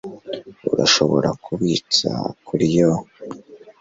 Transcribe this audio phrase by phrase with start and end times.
[0.73, 2.09] Urashobora kubitsa
[2.45, 2.91] kuriyo